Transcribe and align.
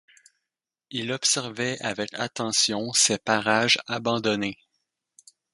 Il 0.89 1.11
observait 1.11 1.79
avec 1.79 2.11
attention 2.15 2.91
ces 2.91 3.19
parages 3.19 3.77
abandonnés. 3.85 4.57